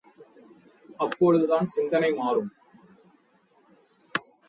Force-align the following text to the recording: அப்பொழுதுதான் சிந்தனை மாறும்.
அப்பொழுதுதான் 0.99 1.67
சிந்தனை 1.67 2.11
மாறும். 2.11 2.51